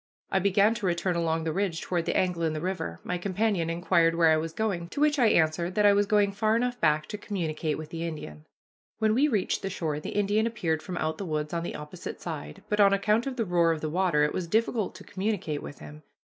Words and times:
I 0.31 0.39
began 0.39 0.73
to 0.73 0.87
return 0.87 1.15
along 1.15 1.43
the 1.43 1.53
ridge 1.53 1.79
toward 1.79 2.05
the 2.05 2.17
angle 2.17 2.41
in 2.41 2.53
the 2.53 2.59
river. 2.59 2.99
My 3.03 3.19
companion 3.19 3.69
inquired 3.69 4.15
where 4.15 4.31
I 4.31 4.37
was 4.37 4.51
going; 4.51 4.89
to 4.89 4.99
which 4.99 5.19
I 5.19 5.27
answered 5.27 5.75
that 5.75 5.85
I 5.85 5.93
was 5.93 6.07
going 6.07 6.31
far 6.31 6.55
enough 6.55 6.81
back 6.81 7.05
to 7.09 7.19
communicate 7.19 7.77
with 7.77 7.89
the 7.89 8.03
Indian. 8.07 8.47
When 8.97 9.13
we 9.13 9.27
reached 9.27 9.61
the 9.61 9.69
shore 9.69 9.99
the 9.99 10.09
Indian 10.17 10.47
appeared 10.47 10.81
from 10.81 10.97
out 10.97 11.19
the 11.19 11.25
woods 11.27 11.53
on 11.53 11.61
the 11.61 11.75
opposite 11.75 12.19
side, 12.19 12.63
but 12.67 12.79
on 12.79 12.93
account 12.93 13.27
of 13.27 13.35
the 13.35 13.45
roar 13.45 13.71
of 13.71 13.81
the 13.81 13.91
water 13.91 14.23
it 14.23 14.33
was 14.33 14.47
difficult 14.47 14.95
to 14.95 15.03
communicate 15.03 15.61
with 15.61 15.77
him. 15.77 16.01